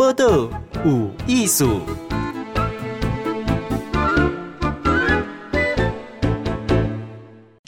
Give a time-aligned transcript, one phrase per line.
[0.00, 0.48] 报道
[0.82, 1.78] 有艺术。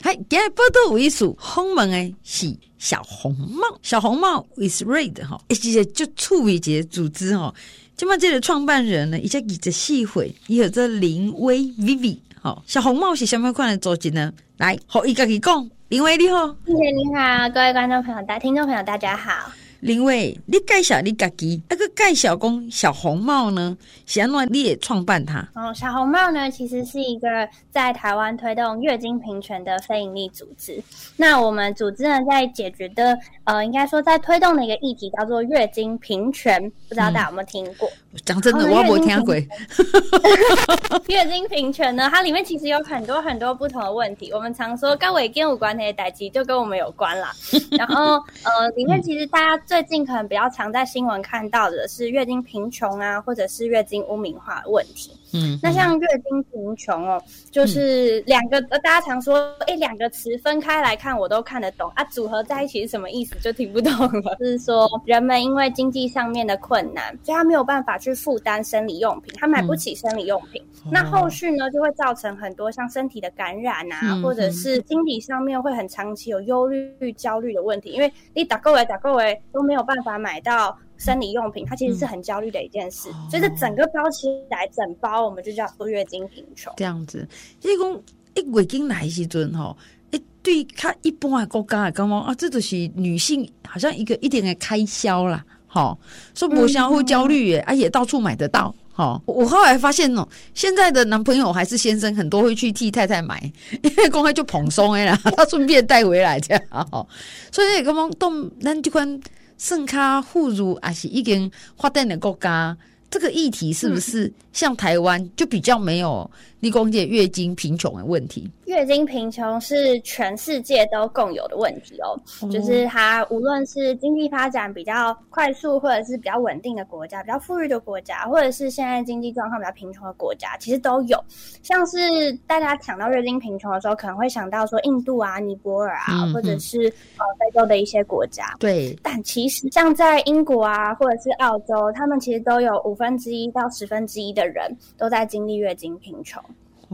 [0.03, 3.61] 嗨，今日报道有艺术，访问的是小红帽。
[3.83, 7.53] 小红帽 with red 哈，一个就处于这个组织哈。
[7.95, 12.17] 今麦这个创办人呢，一家记者细会，也有这林威 Vivi。
[12.41, 14.33] 好，小红帽是什么款的组织呢？
[14.57, 19.51] 来，好，伊个一讲，林威你好，谢谢你好，各位观众朋友、大听众朋友，大家好。
[19.83, 25.45] 林威，你介绍你自己，那个介绍讲小红帽呢，是安怎你也创办它？
[25.55, 27.27] 哦，小红帽呢，其实是一个
[27.69, 30.81] 在台湾推动月经平权的非营利组织。
[31.17, 37.89] 那我们组织呢，在解决的，呃，应该说在推动的一个议题叫做月经平权，不知道大家有没有听过？
[38.23, 39.35] 讲、嗯、真的，我没听过。
[41.07, 44.31] 月经平权呢，它里面其实有很多很多不同的问题。
[44.31, 47.33] 我们常说跟卫健有关系的代际，就跟我们有关啦。
[47.71, 48.13] 然后，
[48.43, 49.63] 呃，里面其实大家。
[49.73, 55.17] 最近可能比较常在新闻看到的是月经贫穷啊，或者是月经污名化的问题。
[55.33, 64.35] 嗯，那像月经贫穷哦，就是两个、嗯、大家常说，哎，两个词分开来看我都看得懂啊，组合在一起是什么意思就听不懂了。
[64.39, 70.61] 就是说，人们因为经济上面的困难，所以他没有办法去负担生理用品，他买不起生理用品。
[70.85, 80.77] 嗯、那后续呢，就会造成很多像身体的感染啊，嗯、或者是心理上面会很长期有忧虑、焦虑的问题，因为你打够位打够位都没有办法买到。
[81.03, 86.71] 生理用品，它其实是很焦虑的一件事，嗯、所以这整个包起来，整包我们就叫做月经贫穷。
[86.77, 87.27] 这样子，
[87.61, 88.01] 一讲
[88.35, 89.75] 一月经来时阵吼，
[90.11, 95.97] 诶，对他一般的国家来讲啊，这就是女性好像一个一点的开销啦，吼，
[96.33, 99.21] 说不像会焦虑耶，而且到处买得到，吼。
[99.25, 103.51] 我后来发现哦，现在的男朋友还是先生，很多会去替太太买，
[103.81, 107.05] 因为公开就蓬松哎啦， 他顺便带回来这样，哦。
[107.51, 109.19] 所以刚刚动咱这款。
[109.57, 112.77] 甚卡互如啊是已经发展的国家，
[113.09, 116.29] 这个议题是不是像台湾就比较没有？
[116.63, 122.17] 立功界月经贫穷的问题，月经贫穷是全世界都共有的问题哦。
[122.41, 131.21] 嗯、就是它无论是经济发展比较快速，或者是比较稳定的国家，比较富裕的国家，或者是现在经济状况比较贫穷的国家，其实都有。
[131.63, 136.83] 像是大家想到月经贫穷的时候，可能会想到说印度啊、尼泊尔啊，嗯、或者是
[137.17, 138.55] 呃非洲的一些国家。
[138.57, 146.41] 对，但其实像在英国啊，或者是澳洲，他们其实都有五分之一到十分之一的人都在经历月经贫穷。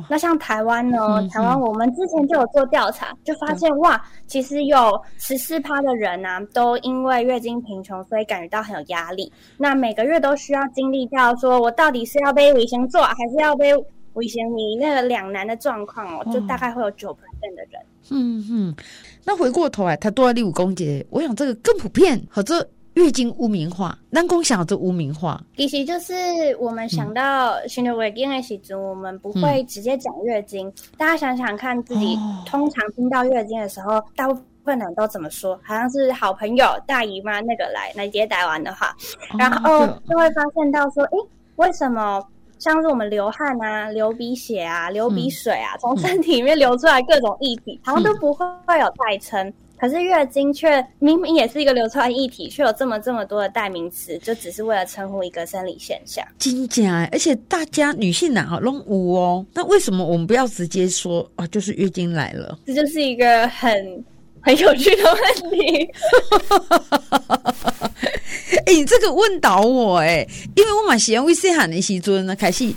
[0.07, 1.27] 那像台湾呢？
[1.29, 9.31] 台湾我们之前就有做调查，就发现哇，其实有十四趴的人啊，都因为月经贫穷，所以感觉到很有压力。
[9.57, 13.73] 那每个月都需要经历掉，说我到底是要被卫生做，还是要被
[14.13, 14.75] 卫生你？
[14.75, 17.81] 那个两难的状况哦，就大概会有九 percent 的人。
[18.11, 18.75] 嗯嗯，
[19.25, 22.67] 那回过头来，他多了第五公节，我想这个更普遍，或者。
[22.99, 26.13] 月经污名化，南宫想这污名化，其实就是
[26.59, 30.67] 我们想到新的月经的时阵，我们不会直接讲月经。
[30.67, 35.57] 嗯、大家想想看，自己通常听到月经的时候，哦、大部分人都怎么说？
[35.63, 38.87] 好像是好朋友、大姨妈那个来来接待完的话，
[39.31, 42.21] 哦、然后就会发现到说，诶、欸，为什么
[42.57, 49.53] 像是我们流汗啊、流鼻血啊、流鼻水啊，从、嗯、身体里面流出来各种液体，嗯、好像都不会会有代称。
[49.79, 56.25] 可是月经却明明也是一个流传议题，却有这么这么多的代名词，就只是为了称呼一个生理现象。
[56.38, 57.07] 真假？
[57.13, 59.45] 而且大家女性哪好拢五哦？
[59.53, 61.47] 那为什么我们不要直接说啊？
[61.47, 62.59] 就是月经来了？
[62.66, 64.03] 这就是一个很
[64.41, 65.90] 很有趣的问题。
[68.66, 72.69] 哎、 欸，你这个问倒我哎，因为我蛮喜欢为细汉的时尊呢，开始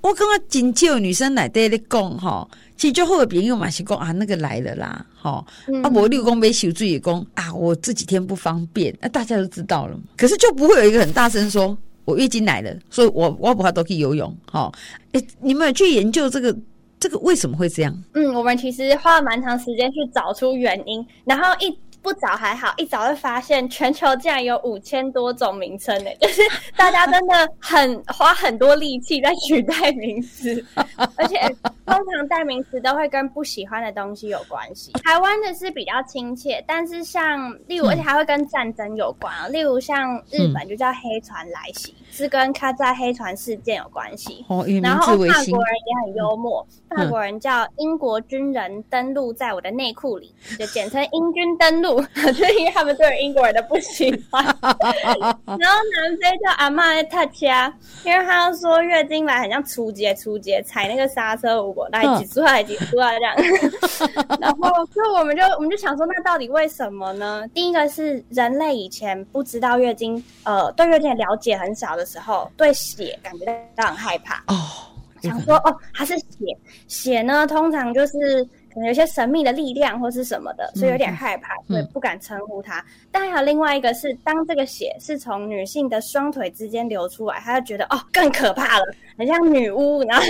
[0.00, 2.48] 我刚刚真少女生来对你讲哈。
[2.80, 10.00] 其实就后的朋友嘛是讲啊，那个来了啦，好、嗯、啊，我六公没修，自己讲啊，我这几天不方便，那、啊、大家都知道了。
[10.16, 11.76] 可是就不会有一个很大声说，
[12.06, 14.34] 我月经来了，所以我我不怕都可以游泳。
[14.50, 14.72] 好，
[15.12, 16.56] 哎，你们有去研究这个
[16.98, 17.94] 这个为什么会这样？
[18.14, 21.78] 嗯，我们其实花了蛮长时间去找出原因，然后一。
[22.02, 26.42] 不找还好，一找会发现全球竟然有五千多种名称呢， 就是
[26.76, 30.64] 大家真的很花很多力气在取代名词，
[31.16, 31.38] 而且
[31.86, 34.92] 通常代名词都会跟不喜欢的东西有关系。
[35.04, 44.44] 台湾的是比较亲切，但是像例如，而且还会跟战争有关啊，例如像日本就叫黑船来袭，是跟卡扎黑船事件有关系。
[44.82, 52.00] 然后法国人也很幽默，法国人叫英国军人登陆在我的内裤里， 就简称英军登陆。
[52.32, 57.72] 就因为他们对英国人的不喜欢， 然后南非叫阿妈的塔恰，
[58.04, 63.34] 因为他说月经来很像初节初节踩那个刹车，我果，来挤出来挤出来这样。
[64.40, 67.46] 然后就我们就我们就想说，那到底为什么呢？
[67.54, 73.44] 第一个是人类以前不知道月经，呃，对月经的了解很少的时候，对血感觉
[73.76, 74.56] 到很害怕哦，
[75.22, 76.56] 想说哦，它是血，
[76.88, 78.48] 血呢通常就是。
[78.72, 82.80] 可能有些神秘的力量或是什么的，所以有点害怕，嗯、所以不敢称呼它。
[83.10, 88.84] 但还有另外一个是，当这个血是从女性的双腿之间流出来，他就觉得哦更可怕了，
[89.18, 90.24] 很像女巫，然后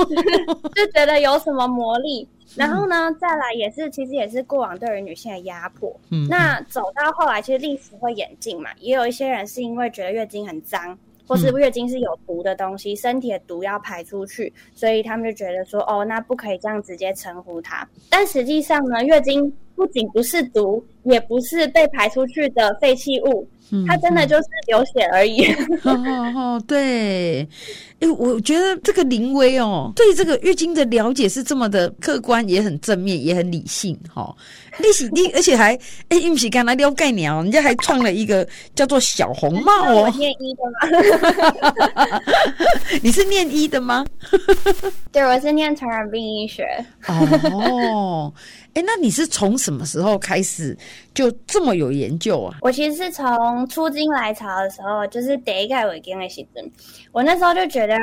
[0.74, 2.26] 就觉得有什么魔力。
[2.56, 5.94] 然后呢，再来也是其实也是过往对于女性的压迫。
[6.10, 10.98] 嗯，那走到后来，其实历史会演进嘛，也有一些人是因为觉得月经很脏。
[11.24, 17.88] 或是月经是有毒的东西，嗯、身体的毒要排出去，所以他们就觉得说，哦，那不可以这样直接称呼它。
[18.10, 23.48] 但实际上呢，月经不仅不是毒，也不是被排出去的废弃物。
[23.88, 25.44] 它真的就是流血而已。
[25.84, 25.92] 哦
[26.36, 27.46] 哦，对，
[28.00, 33.98] 哎，我觉得这个林威哦，对这个月经的了解是这么的客观，也很正面，也很理性。
[34.12, 34.34] 哈，
[34.78, 35.74] 你是你，而且还
[36.08, 40.02] 哎，你不是刚才撩概念，人家还创了一个叫做小红帽哦。
[40.02, 42.20] 我念医的吗？
[43.02, 44.04] 你是念医的吗？
[45.10, 46.66] 对，我是念传染病医学。
[47.06, 48.32] 哦。
[48.74, 50.74] 哎，那你是从什么时候开始
[51.12, 52.56] 就这么有研究啊？
[52.62, 56.72] 我其实是从初经来潮的时候，就是第一个月经的时阵，
[57.12, 57.94] 我那时候就觉得，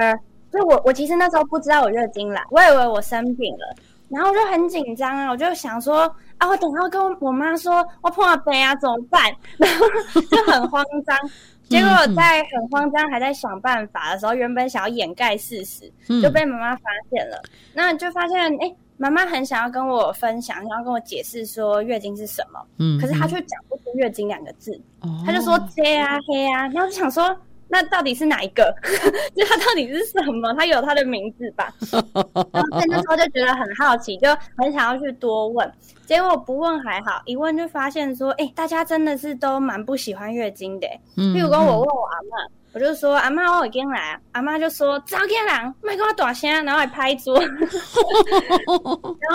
[0.53, 3.75] 就我我其实那时候不知道我月经来，我以为我生病了，
[4.09, 6.01] 然后我就很紧张啊，我就想说
[6.37, 9.23] 啊，我等下跟我妈说我碰到杯啊怎么办？
[9.57, 9.87] 然后
[10.29, 11.17] 就很慌张，
[11.67, 17.41] 结果我在很慌张还在想办法的时候，原本想要掩盖事实，就被妈妈发现了，
[17.73, 18.67] 那就发现哎。
[18.67, 27.33] 诶妈妈很想要跟我分享，想要跟我解释说月经是什么，嗯，可是她却讲不出月经两个字，哦，她就说黑啊黑啊，然后就想说
[27.69, 28.75] 那到底是哪一个？
[29.33, 30.53] 就它到底是什么？
[30.55, 31.73] 它有它的名字吧？
[32.51, 35.71] 然后在那时候就觉得很好奇，就很想要去多问，
[36.05, 42.49] 结果不问还好，一问就发现说，哎，大家真的是都蛮不喜欢月经的，嗯，譬如说我问我阿嬷。
[42.71, 44.15] 我就说阿妈，我已经来。
[44.33, 47.41] 阿妈就说早点来，没跟我大声，然后还拍桌。
[47.41, 47.49] 然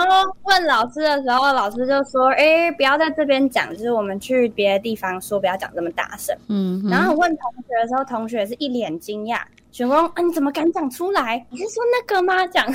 [0.09, 6.81] 后问老师的时候，老师就说：“哎、欸，不要在这边讲，就是我们去别的地方说，不要讲这么大声。”嗯。
[6.89, 9.41] 然后问同学的时候，同学是一脸惊讶，
[9.71, 11.45] 选工啊，你怎么敢讲出来？
[11.49, 12.47] 你是说那个吗？
[12.47, 12.65] 讲。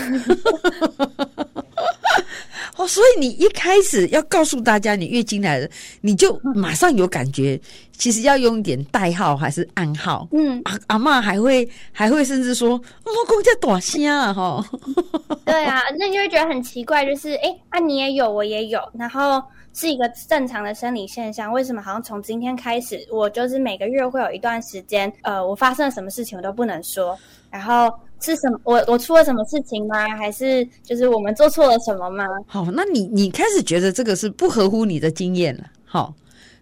[2.76, 5.68] 哦，所以你一开始要告诉大家你月经来了，
[6.00, 7.60] 你就马上有感觉，
[7.96, 10.26] 其实要用一点代号还是暗号？
[10.32, 14.64] 嗯，阿阿嬷还会还会甚至说我公家短信啊，哈，
[15.44, 19.42] 对啊，那你就会觉得很奇怪，就是哎，啊你也有，我也有，然后
[19.74, 27.18] 是一个正常的生理现象，为什么好像从今天开始，我就是每个月会有一段时间，呃，我发生了什么事情我都不能说，
[27.50, 27.92] 然后。
[28.20, 28.60] 是什么？
[28.64, 30.08] 我我出了什么事情吗？
[30.16, 32.24] 还是就是我们做错了什么吗？
[32.46, 35.64] 好，那你你开始觉得这个是不合乎你的经验了。
[35.84, 36.14] 好，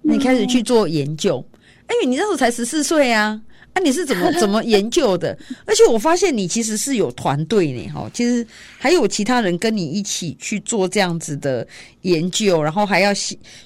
[0.03, 1.45] 你开始去做研究。
[1.87, 3.41] 哎、嗯，因为你那时候才十四岁啊。
[3.79, 5.39] 那、啊、你是怎么怎么研究的？
[5.65, 8.45] 而且我发现你其实是有团队呢，哈，其实
[8.77, 11.65] 还有其他人跟你一起去做这样子的
[12.01, 13.13] 研究，然后还要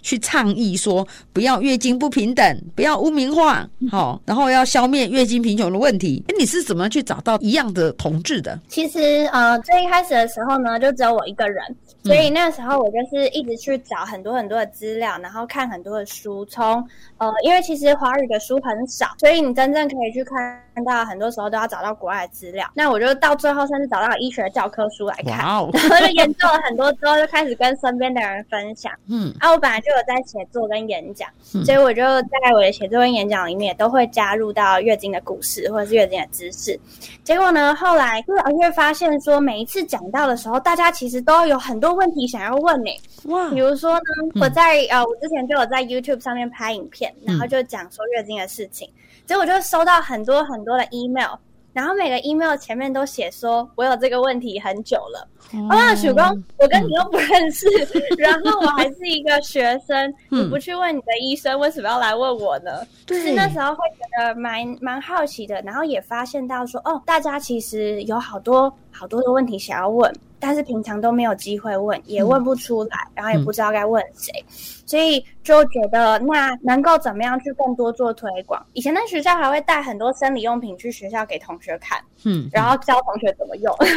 [0.02, 6.22] 去倡议说不要月经不平等，不要污名化，好，然后要消灭月经贫穷的问题。
[6.28, 8.60] 哎，你是怎么去找到一样的同志的？
[8.68, 11.64] 其实呃，最一开始的时候呢，就只有我一个人。
[12.04, 16.44] 所以那个时候我就是一直去找很多很多的资料，然后看很多的书。
[16.46, 16.84] 从
[17.18, 22.68] 呃，因为其实华语的书很少，所以你真正可以去看到，很多时候都要找到国外的资料。
[22.74, 28.92] 那我就到最后甚至找到医学教科书来看， 然后就研究了很多之后，就开始跟身边的人分享。
[29.08, 31.28] 嗯，啊，我本来就有在写作跟演讲，
[31.64, 36.78] 所以我就在我的写作跟演讲里面都会加入到月经的故事或者是月经的知识。
[37.22, 43.48] 结果呢，后来越来越发现说，每一次讲到的时候，大家其实都有很多问题想要问你，哇！
[43.50, 48.88] 比如说呢，我在、嗯、呃，我之前就有在 YouTube 上面拍影片，然后就讲说月经的事情，
[49.26, 51.34] 结果就收到很多很多的 email，
[51.72, 55.28] 然后每个 email 前面都写说我有这个问题很久了。
[55.68, 62.86] 啊，许光，我跟你又不认识，嗯、 然后我还是一个学生，你不去问你的医生，为什么要来问我呢？
[63.06, 70.10] 就、嗯、是那时候会觉得蛮蛮好奇的，然后也发现到说，哦，大家其实有好多好多的问题想要问。
[70.44, 74.54] 但是平常都没有机会问，也问不出来，嗯、然后也不知道该问谁，嗯、
[74.92, 78.62] 所以就觉得那能够怎么样去更多做推广？
[78.74, 83.88] 以前在学校还会带很多生理用品去学校给同学看，嗯，然后教同学怎么用，嗯、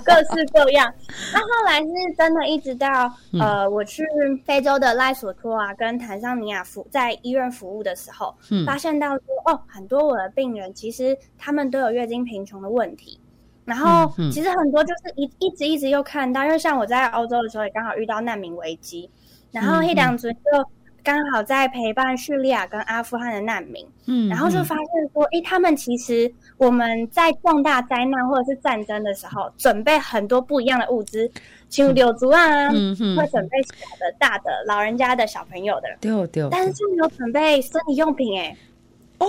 [0.04, 0.92] 各式各样。
[1.32, 4.04] 那后来是真的，一直到、嗯、呃，我去
[4.44, 13.18] 非洲的赖索托啊，跟坦桑尼亚服在医院服务的时候，嗯、发现到说哦，很多我的病人其实他们都有月经贫穷的问题。
[13.64, 19.08] 然后其实很多就是一一直一直又看到，因为像我在欧洲的时候也刚好遇到难民危机，
[19.54, 20.40] 然后黑两尊就
[21.02, 31.30] 刚好在陪伴叙利亚跟阿富汗的难民，嗯，然后就发现说，诶，他们其实我们在重大灾难或者是战争的时候，准备很多不一样的物资，
[31.68, 38.56] 像柳竹啊，嗯嗯，会准备小的、大的、老人家的、小朋友的，对对，但是就没有准备生理用品，哎，
[39.18, 39.26] 哦。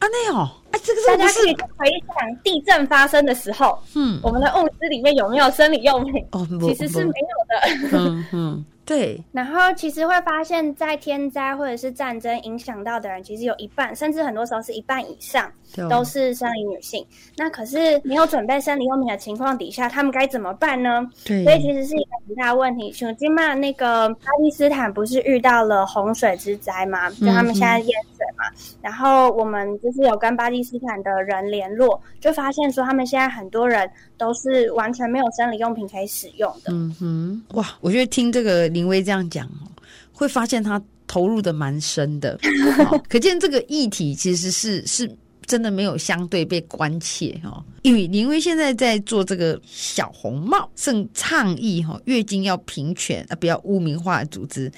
[0.00, 6.26] 啊，那哦，哎，这个大家可以回想地震发生的时候，嗯，我们的物资里面有没有生理用品？
[6.32, 7.98] 哦，其实是没有的。
[7.98, 8.64] 嗯嗯。
[8.84, 15.50] 对，然后其实会发现，在天灾或者是战争影响到的人，其实有一半，甚至很多时候是一半以上，
[15.88, 17.02] 都是生理女性。
[17.38, 21.10] 那可是没有准备生理用品的情况底下，他们该怎么办呢？
[21.24, 22.92] 对，所以其实是一个很大的问题。
[22.92, 27.08] 像今嘛，那个巴基斯坦不是遇到了洪水之灾吗？
[27.12, 28.44] 就他们现在淹水嘛。
[28.50, 36.70] 嗯、然后我们就是有跟巴基斯坦的人联络，就发现说他们现在很多人都是完全没有生理用品可以使用的。
[36.70, 38.73] 嗯哼，哇，我觉得听这个。
[38.74, 39.70] 林威这样讲哦，
[40.12, 42.38] 会发现他投入的蛮深的，
[43.08, 45.10] 可见这个议题其实是是
[45.46, 47.64] 真的没有相对被关切哈。
[47.82, 54.72] 因为林威现在在做这个小红帽，正倡议哈月经要平权啊，不要污名化的组织。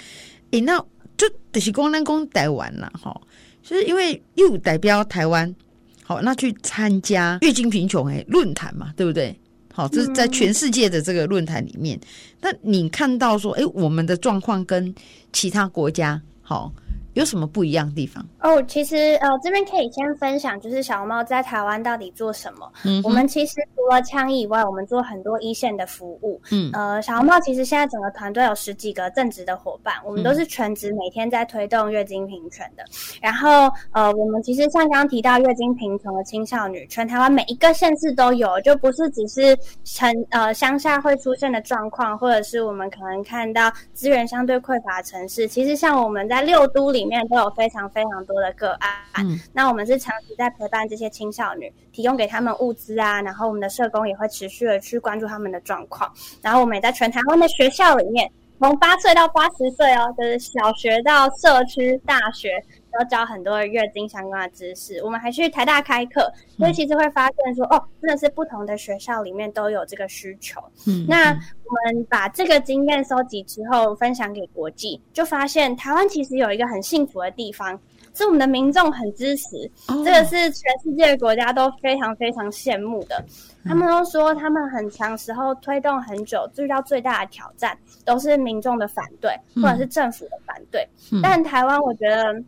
[0.50, 0.78] 诶，那
[1.16, 3.18] 就得是公南公台湾了哈，
[3.62, 5.54] 就是因为又代表台湾，
[6.02, 9.38] 好，那去参加月经贫穷诶论坛嘛，对不对？
[9.76, 12.00] 好，这是在全世界的这个论坛里面，
[12.40, 14.94] 那你看到说，哎，我们的状况跟
[15.34, 16.72] 其他国家，好。
[17.12, 18.26] 有什么不一样的地方？
[18.46, 22.72] 哦，其实呃，这边可以先分享，就是小红帽在台湾到底做什么？
[22.84, 26.40] 嗯，我们其实除了枪以外，我们做很多一线的服务。
[26.50, 32.82] 嗯，呃，小红帽其实现在整个团队有十几个正职的伙伴，我们都是全职，每天在推动月经平权的。
[32.84, 45.46] 嗯、然后呃，我们其实像刚刚提到月经平穷的青少女，全台湾每一个县市都有，就不是只是城呃乡下会出现的状况，或者是我们可能看到资源相对匮乏的城市。
[45.46, 46.86] 其实像我们在六都。
[46.86, 56.12] 里面都有非常非常多的个案，嗯，那我们是长期在陪伴这些青少女，提供给他们物资啊，然后我们的社工也会持续的去关注他们的状况，
[56.42, 62.62] 然后我们也在全台湾的学校里面，从八岁到八十岁哦，就是小学到社区大学。
[62.98, 70.58] 要教很多的月经相关的知识，我们还去台大开课，所以其实会发现说，哦，真的是不同的学校里面都有这个需求。
[70.86, 77.78] 嗯，那我们把这个经验收集之后，分享给国际，就发现台湾其实有一个很幸福的地方，
[78.16, 83.24] 是我们的民众很支持，哦，这个是全世界的国家都非常非常羡慕的。
[83.64, 89.30] 他们都说，他们很长时候推动很久，遇到最大的挑战都是民众的反对，
[89.62, 90.88] 或者是政府的反对。
[91.12, 92.42] 嗯，但台湾，我觉得。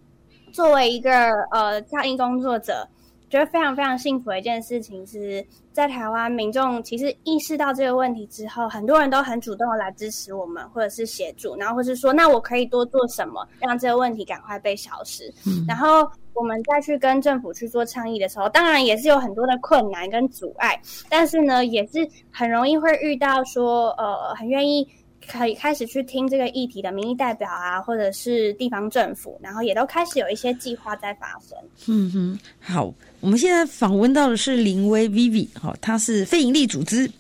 [0.51, 1.11] 作为一个
[1.53, 2.89] 呃教育工作者，
[3.29, 15.33] 觉得非常非常幸福的一件事情是，在台湾民众其实意识到这个问题之后，很多人都很主动的来支持我们，或者是协助，然后或是说，那我可以多做什么，让这个问题赶快被消失。
[15.47, 15.65] 嗯。
[15.69, 20.81] 然后我们再去跟政府去做倡议的时候，当然也是有很多的困难跟阻碍，
[21.11, 24.89] 但是呢，也是很容易会遇到说，呃，很愿意。
[25.27, 31.59] 可以开始去听这个议题的民意代表啊，或者是地方政府，然后也都开始有一些计划在发生。
[31.87, 37.11] 嗯哼，好，我们现在访问到的是林威 Vivi，哈，他是非营利组织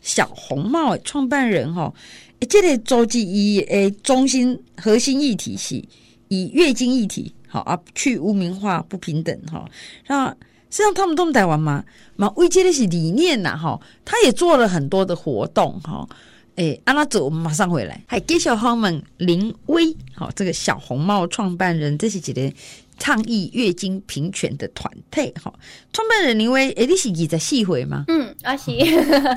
[0.00, 1.92] 小红帽创办人，哈，
[2.48, 5.80] 这类周记一诶中心核心议题是
[6.28, 9.64] 以月经议题，好啊，去污名化不平等，哈，
[10.08, 10.28] 那
[10.70, 11.84] 实际上他们都在台湾嘛，
[12.16, 16.08] 嘛为这的是理念呐，哈，他也做了很多的活动，哈。
[16.56, 17.98] 哎，阿拉走，我们马上回来。
[18.06, 22.52] 还给小朋友们林威，好，这个小红帽创办人，这是几个
[22.98, 25.32] 倡议月经平权的团体。
[25.42, 25.58] 好，
[25.94, 28.04] 创办人林威，哎，你是几在细回吗？
[28.08, 28.70] 嗯，阿是。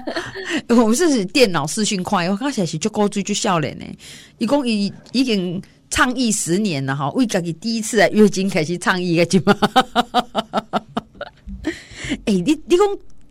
[0.67, 3.85] 我们是电脑视讯看，我刚才是就高追就笑脸呢。
[4.37, 9.57] 一共已已经倡议十年了哈，为自己第一次来月经开始倡议个什么？
[12.25, 12.79] 哎， 你你讲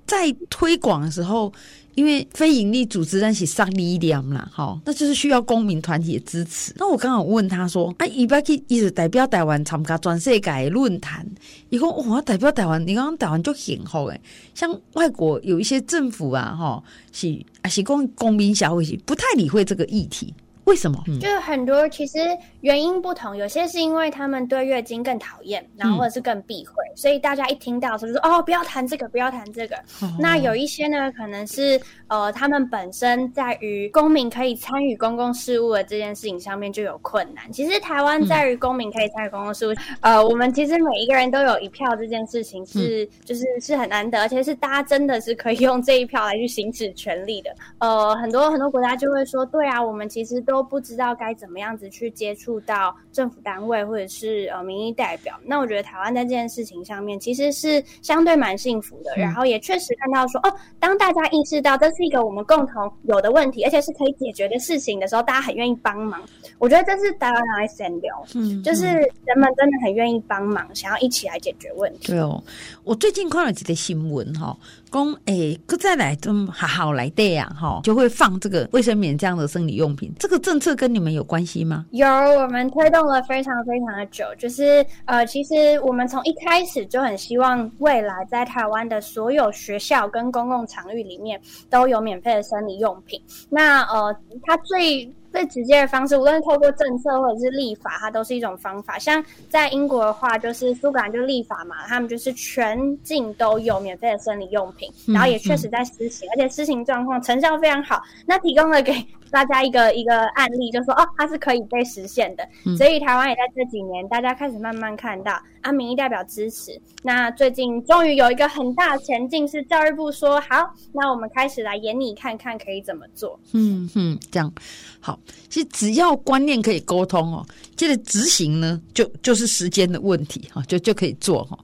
[0.07, 1.53] 在推广的时候。
[1.95, 6.73] 因为非营利组织但是上力量啦，哈，那就是需要公民团体的支持。
[6.77, 11.27] 那我刚好问他说：“啊，伊要去，一直代表台湾参加全世界论坛。
[11.71, 14.21] 伊讲我代表台湾，你刚台湾就很好诶。
[14.55, 16.83] 像外国有一些政府啊，哈，
[17.13, 20.33] 是啊是公公民社会是不太理会这个议题。
[20.65, 21.03] 为什么？
[21.21, 22.19] 就是很多其实
[22.61, 29.77] 原因不同，有些是因为他们对月经更讨厌，然后或者是更避讳，嗯、所以大家一听到说就说哦，不要谈这个，不要谈这个。
[30.01, 37.53] 哦、那有一些呢，可能是呃，他们本身在于公民可以参与公共事务的这件事情上面就有困难。
[37.53, 47.55] 其实台湾在于公民可以参与公共事务，嗯、呃，我们其实每一个人都有一票这件事情是、嗯、就是是很难得，而且是大家真的是可以用这一票来去行使权利的。
[47.79, 55.39] 呃，很多很多国家就会说，对啊，我们其实都不知道该怎么样子去接触到政府单位或者是呃民意代表。
[55.45, 66.23] 那我觉得台湾在这件事情上面其实是相对蛮幸福的，嗯、然后也确实看到说，哦，当大家意识到这是一个我们共同有的问题，而且是可以解决的事情的时候，大家很愿意帮忙。
[66.59, 72.09] 我觉得这是台湾来善良，嗯，就是人们真的很愿意帮忙，想要一起来解决问题。
[72.09, 72.43] 对哦，
[72.85, 74.57] 我最近看了几个新闻哈。
[74.95, 80.13] 公诶，搁再来这么好好来的呀，哈，就会放这个卫生棉这样的生理用品。
[80.21, 81.85] 这个政策跟你们有关系吗？
[81.91, 84.25] 有，我们推动了非常非常的久。
[84.39, 93.21] 就是呃，其实我们从一开始就很希望未来在台湾的所有学校跟公共场域里面都有免费的生理用品。
[93.51, 98.97] 那呃，它最最直接的方式，无论是透过政策或者是立法，它都是一种方法。
[99.01, 108.01] 像在英国的话，就是苏格兰就立法嘛，他们就是全境都有免费的生理用品，然后也确实在施行，嗯嗯、而且施行状况成效非常好。
[108.27, 108.95] 那提供了给
[109.33, 112.49] 大家一个一个案例，就说哦，它是可以被实现的。
[112.65, 115.33] 嗯、所以台湾也在这几年，大家开始慢慢看到
[115.65, 116.79] 啊，民意代表支持。
[117.03, 123.41] 那最近终于有一个很大的前进，是教育部说好，那我们开始来演你看看可以怎么做。
[123.53, 124.53] 嗯嗯，这样
[125.01, 125.19] 好。
[125.49, 131.59] 其实只要观念可以沟通哦，这个执行呢，就就是时间的问题哈，就就可以做哈。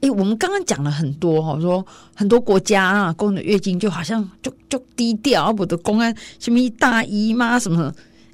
[0.00, 7.92] 诶，我们刚刚讲了很多哈，说很多国家啊，公的月经就好像就就低调，不的公安什么大姨妈什么。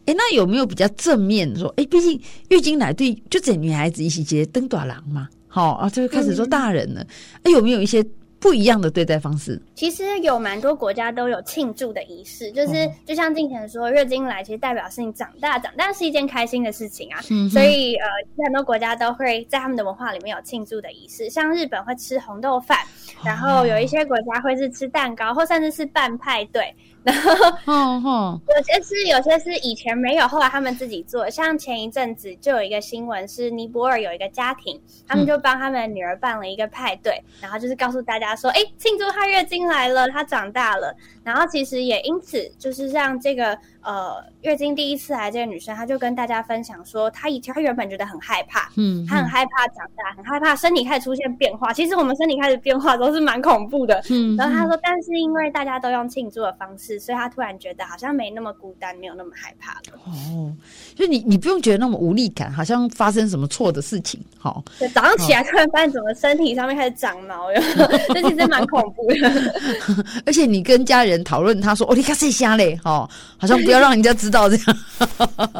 [0.09, 1.69] 诶，那有没有比较正面说？
[1.77, 7.07] 哎，毕竟月经来对就整女孩子一起接登短郎嘛，好啊，就开始说大人了。
[7.43, 8.03] 诶，有没有一些？
[8.41, 17.19] 不一样的对待方式，其实有蛮多国家都有庆祝的仪式，就是就像敬贤说，月经来其实代表是你长大，长大是一件开心的事情啊。
[17.31, 18.07] 嗯、所以呃，
[18.45, 22.79] 很多国家都会在他们的文化里面有庆祝的仪式，像日本会吃红豆饭，
[23.25, 26.73] 然后有一些国家会是吃蛋糕，或甚至是办派对。
[27.11, 31.29] 然后，嗯哼，有些是有些是以前没有，后来他们自己做。
[31.31, 40.95] 像前一阵子就有一个新闻，是尼泊尔有一个家庭，他们就帮他们的女儿办了一个派对，嗯、然后就是告诉大家说，哎，庆祝她月经来了，她长大了。
[41.25, 43.59] 然后其实也因此就是让这个。
[43.89, 51.73] 呃，月经第一次来这个女生，她就跟大家分享说，她以前她原本觉得很害怕，嗯，她很害怕长大，很害怕身体开始出现变化。
[51.73, 54.37] 其实我们身体开始变化都是蛮恐怖的，嗯。
[54.37, 59.99] 然后她说，但是因为大家都用庆祝的方式，所以她突然觉得好像没那么孤单，没有那么害怕了。
[60.05, 60.53] 哦，
[60.95, 64.21] 就你你不用觉得那么无力感，好像发生什么错的事情。
[64.39, 67.47] 好，对，早上起来突然发现怎么身体上面开始长毛，
[68.13, 69.55] 这其实蛮恐怖的。
[70.27, 74.78] 而且你跟家人讨论，他说：“哦，你看这瞎嘞，哦，好像不要。”让人家知道这样，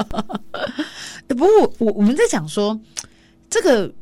[1.29, 2.79] 不过我我们在讲说，
[3.51, 3.93] 这个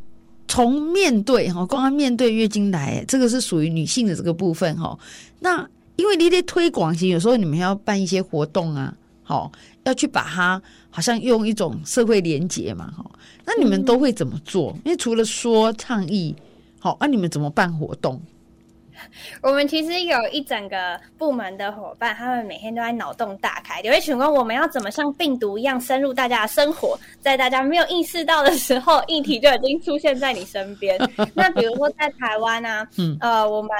[0.48, 4.98] 从面对哈，光面对月经来，这个是属于女性的这个部分哈。
[5.40, 9.50] 那因为你得推广型，有时候你们要办一些活动啊，好
[9.85, 13.05] 要去把它好像用一种社会连结嘛，哈。
[13.44, 14.76] 那你们都会怎么做？
[14.85, 16.35] 因为除了说倡议，
[16.79, 18.20] 好，那你们怎么办活动？
[19.42, 30.99] 我们其实有一整个部门的伙伴，他们每天都在脑洞大开，有一群问我们要怎么像病毒一样深入大家的生活，在大家没有意识到的时候，议题就已经出现在你身边。
[31.35, 33.71] 那比如说在台湾啊，嗯、呃，我们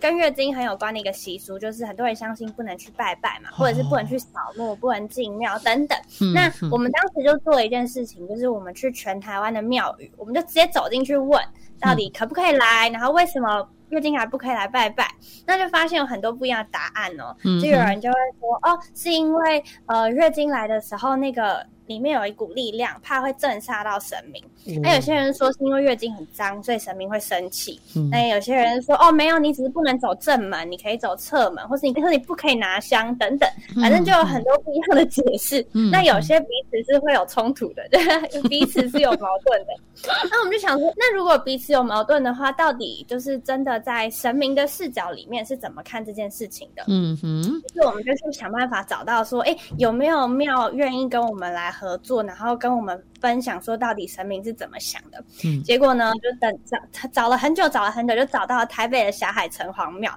[0.00, 5.98] 跟月经很有关的一个习俗，就是很多人相信不能去拜拜嘛，或者是不能去扫墓、不能进庙等等。
[6.20, 11.40] 嗯、那我们当时就做了一件事情，就是我们去全台湾的庙宇，我们就直接走进去问，
[11.80, 13.66] 到底可不可以来，然后为什么？
[13.94, 15.08] 月经还不可以来拜拜，
[15.46, 17.34] 那就发现有很多不一样的答案哦。
[17.42, 21.64] 就有人就会说，哦，是因为呃月经来的时候那个。
[21.86, 24.42] 里面有一股力量，怕会震杀到神明。
[24.82, 27.80] 那、嗯、有些人说是因为月经很脏，所以神明会生气。
[28.10, 33.48] 那、嗯、有些人说哦，没有，你只是不能走正门，你可以走侧门，或是你说你不可以拿香等等，
[33.80, 35.64] 反正就有很多不一样的解释。
[35.72, 38.00] 嗯、那有些彼此是会有冲突的，对、
[38.32, 39.74] 嗯，彼此是有矛盾的。
[40.30, 46.82] 那我们就想说，那如果彼此有矛盾的话，到底就是真的在神明的视角里面是怎么看这件事情的？
[46.88, 55.22] 嗯哼，就是我们就去想办法找到说，哎，有没有庙愿意跟我们来合作，然后跟我们分享说到底神明是怎么想的。
[55.44, 56.78] 嗯，结果呢，就等找
[57.12, 60.12] 找了很久，找了很久，就找到了台北的霞海城隍庙。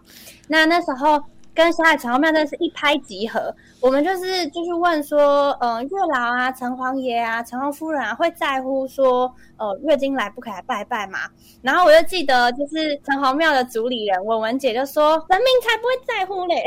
[0.47, 1.21] 那那时候
[1.53, 3.53] 跟霞海城隍庙真的是一拍即合。
[3.79, 11.19] 我们就是就是问说，呃，月老啊、城隍爷啊、城隍夫人啊，会在乎说，呃，月经来不可以来拜拜吗？
[11.61, 16.63] 然后我就记得，就是城隍庙的主理人文文姐就说，神明才不会在乎嘞，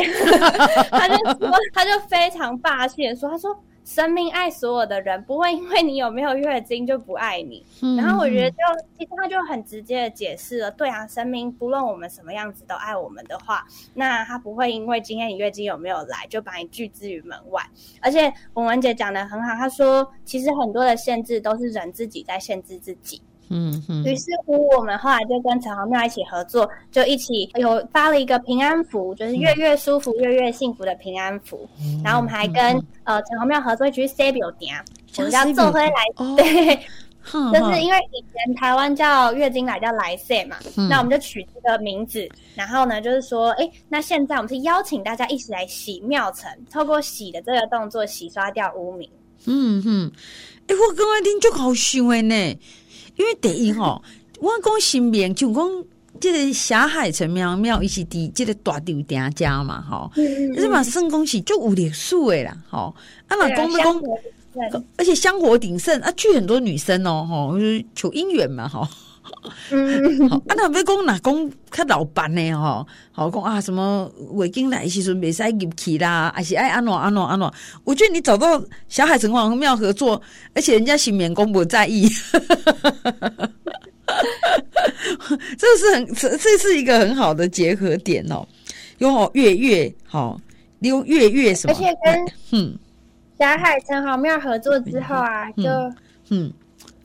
[0.91, 3.57] 他就说，他就非常霸气的说，他说。
[3.85, 7.65] 神明爱所有的人，不会因为你有没有月经就不爱你。
[7.83, 17.63] 嗯、然后我觉得就，就其实他就很直接的解释了，对啊，生命不论我们什么样子都爱我们的话，那他不会因为今天你月经有没有来就把你拒之于门外。
[18.01, 23.21] 而且文文姐讲的很好，她说其实很多的限制都是人自己在限制自己。
[23.53, 31.69] 嗯嗯，于是乎，我们后来就跟城隍庙一起合作，就一起有发了一个平安符，就是月月舒服、月月幸福的平安符。
[31.81, 34.75] 嗯、然后我们还跟、嗯、呃城隍庙合作一起去塞表店，
[35.17, 36.75] 我们叫做回来，哦、对，
[37.33, 42.29] 嗯、就是因为以前台湾叫月经来叫来塞嘛，嗯、那我们就取这个名字。
[42.55, 49.11] 然后呢，就是说，哎，那现在我们是邀请大家一起来洗庙城，透过洗的这个动作洗刷掉污名。
[49.47, 50.13] 嗯哼，
[50.69, 52.61] 哎，我刚刚听就好想的呢。
[53.21, 54.03] 因为第一吼，
[54.41, 55.85] 我讲新名就讲
[56.19, 60.83] 这个霞海城庙庙，伊是伫即个大丢店家嘛，吼，是嘛？
[60.83, 62.95] 算讲是就有历史诶啦，吼。
[63.29, 64.03] 啊，嘛讲要讲，
[64.97, 68.89] 而且香火鼎盛啊，聚很多女生哦，吼，就是求姻缘嘛，吼。
[69.71, 77.53] 嗯，好，啊，那别讲哪讲较老板呢，吼，好讲啊，什么月经来时阵袂使入去啦，还是爱安怎安怎安怎？
[77.85, 80.21] 我觉得你找到小海城隍庙合作，
[80.55, 82.09] 而且人家新面工不在意，
[85.57, 88.47] 这是很这这是一个很好的结合点哦。
[88.99, 90.39] 有月月好，
[90.81, 91.73] 用月月什么？
[91.73, 92.77] 而且跟嗯
[93.39, 95.65] 小海城隍庙合作之后啊，就
[96.31, 96.53] 嗯。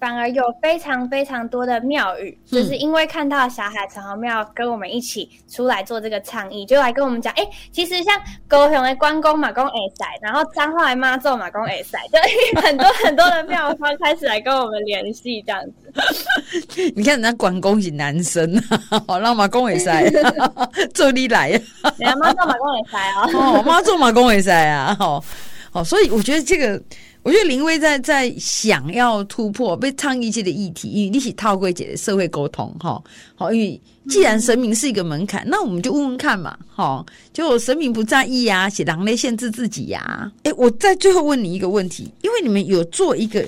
[0.05, 8.15] 反而有非常非常多的庙宇，嗯、就是因为看到小海城隍庙跟我们一起出来做这个倡议，就来跟我们讲，哎、欸，其实像
[8.47, 12.19] 高雄的关公马公哎塞，然后彰化的妈祖马公哎塞，就
[12.61, 15.91] 很多很多的庙方开始来跟我们联系，这样子。
[16.95, 20.07] 你看人家关公是男生啊，好让马公哎塞，
[20.93, 25.23] 这里来，人家妈祖马公哎塞啊，哦，妈祖马公哎塞啊，好，
[25.71, 26.79] 好，所以我觉得这个。
[27.25, 33.01] 我觉得林威在在想要突破被倡议界的议题，因为你是透过姐的社会沟通哈，
[33.33, 40.31] 好，因为既然神明是一个门槛，那我们就问问看嘛，哈，就神明不在意呀、啊，是人类限制自己呀、啊？
[40.43, 43.43] 哎，我在最后问你一个问题，因为你们有做一个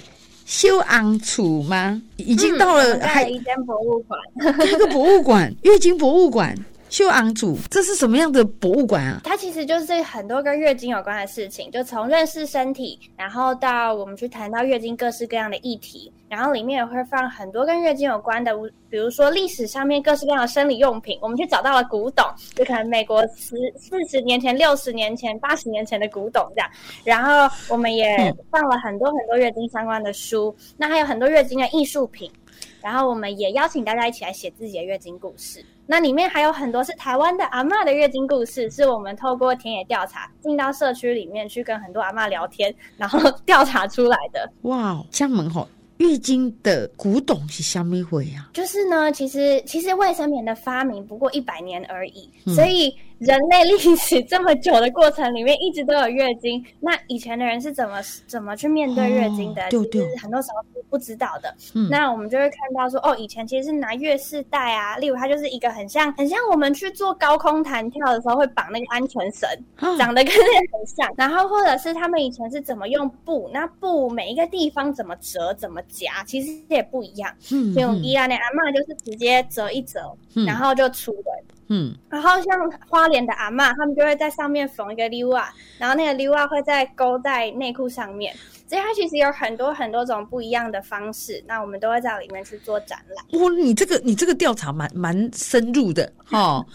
[0.47, 2.01] 修安处吗？
[2.15, 4.19] 已经到了，还一间博物馆，
[4.67, 6.57] 一个博物馆，月经博物馆。
[6.89, 9.21] 秀昂主，这是什么样的博物馆啊？
[9.23, 18.53] 它其实就是很多跟月经有关的事情，就从认识身体，然后到我们去谈到月经各式各样的议题，然后里面也会放很多跟月经有关的，
[18.89, 26.69] 比如说历史上面各式各样的生理用品，我们去找到了古董，就可能美国十四十年前、六十年前、八十年前的古董这样，
[27.03, 32.31] 然后我们也放了很多很多月经相关的书，那还有很多月经的艺术品。
[32.81, 44.49] 然后我们也邀请大家一起来写自己的月经故事，那里面还有很多是台湾的阿嬷的月经故事，是我们透过田野调查进到社区里面去跟很多阿嬷聊天，然后调查出来的。
[44.63, 48.49] 哇，江门吼，月经的古董是虾米会啊？
[48.53, 52.95] 就是呢，其实其实卫生棉的发明不过一百年而已，嗯、所以。
[53.19, 56.63] 人类历史这么久的过程里面，一直都有月经。
[56.79, 59.63] 那以前的人是怎么怎么去面对月经的？
[59.63, 61.53] 哦、对对，其实很多时候是不知道的。
[61.73, 69.49] 嗯、那我们就会看到说，哦，以前其实是拿月事带啊，例如它就是一个很像很像我们去做高空弹跳的时候会绑那个安全绳，
[69.79, 71.11] 哦、长得跟那个很像。
[71.17, 77.33] 然后或者是他们以前是怎么用布，那布每一个地方怎么折怎么夹，其实也不一样。
[77.51, 81.31] 嗯，用宜兰的阿嬷就是直接折一折，嗯、然后就出的。
[81.69, 88.33] 嗯，然后像花莲的阿嬷，他们就会在上面缝一个溜啊，然后那个溜啊会再勾在内裤上面，
[88.65, 91.43] 所以它其实有很多很多种不一样的方式。
[91.45, 93.41] 那我们都会在里面去做展览。
[93.41, 96.65] 哇，你这个你这个调查蛮蛮深入的哈。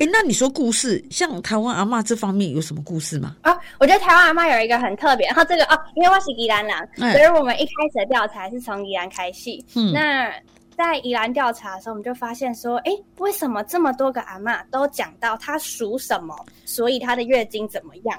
[0.00, 3.36] 哎、哦，那你说故事，像台湾阿嬷这方面有什么故事吗？
[3.42, 9.50] 啊、哦，我觉得台湾阿嬷有一个很特别，然后这个哦，因为我是宜兰人，嗯、所以我们一开始的调查是从宜兰开始。
[9.76, 10.32] 嗯，那。
[10.76, 18.18] 在宜兰调查的时候，我们就发现说，哎，为什么这么多个阿嬷都讲到她属什么，所以她的月经怎么样？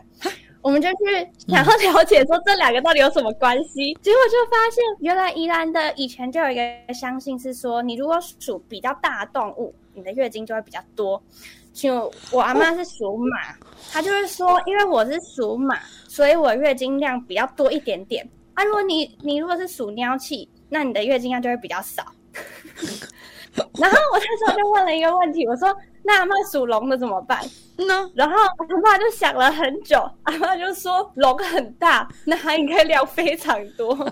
[0.62, 3.94] 我们就去想要了解说这两个到底有什么关系。
[4.02, 11.22] 结果就发现，原来宜兰的以前就有一个相信是说，你如果属比较大的动物，你的月经就会比较多。
[11.74, 13.56] 就我阿妈是属马，
[13.92, 18.26] 她就是说，因为我是属马，所以我月经量比较多一点点。
[18.54, 22.06] 啊，如果你你如果是属鸟气，那你的月经量就会比较少。
[23.80, 27.40] 然后我那时候就问了一个问题，我说：“那阿嬷属龙的怎么办？”
[27.78, 33.96] 呢然后阿嬷就想了很久，阿嬷就说龙很大，那它应该料非常多。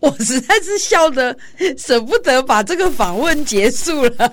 [0.00, 1.36] 我实在是笑的
[1.78, 4.32] 舍不得把这个访问结束了。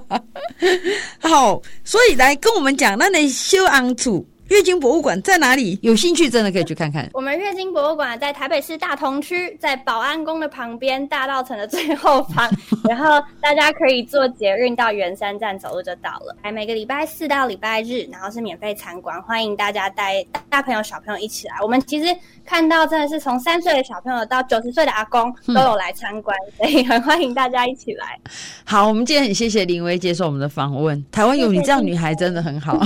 [1.20, 4.26] 好，所以来跟我们讲，那你修安处。
[4.52, 5.78] 月经博物馆在哪里？
[5.80, 7.08] 有兴趣真的可以去看看。
[7.14, 12.50] 我们月经博物馆在台北市大同区，在保安宫的旁边，大道城的最后方。
[12.86, 16.36] 然后大家可以坐捷运到圆山站走路就到了。
[16.42, 21.54] 还每个礼拜四到礼拜日，然后是免费参观，欢迎大家带大朋友小朋友一起来。
[21.62, 28.20] 我们其实看到真的是从三岁的小朋友到 九十岁的阿公都有来参观，嗯，所以很欢迎大家一起来。
[28.64, 31.02] 好，我们今天很谢谢林薇接受我们的访问。
[31.10, 32.78] 台湾有你这样女孩真的很好。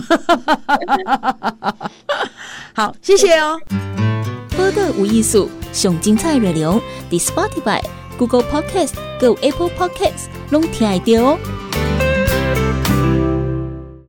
[2.75, 3.61] 好，谢谢哦。
[4.57, 7.83] 播个无艺术，上精彩内容，The Spotify、
[8.19, 11.38] Google Podcast、Go Apple Podcast 拢听得到哦。